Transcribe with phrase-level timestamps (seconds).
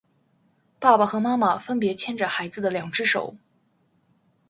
[0.79, 3.35] 爸爸和妈妈分别牵着孩子的两只手